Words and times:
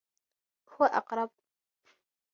هو 0.73 0.85
أقرب. 0.85 1.29